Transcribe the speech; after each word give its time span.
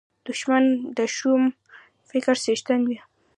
دښمن 0.27 0.65
د 0.97 0.99
شوم 1.15 1.43
فکر 2.09 2.35
څښتن 2.43 2.79
وي 2.87 2.99